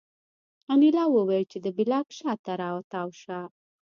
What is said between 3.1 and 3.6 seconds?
شه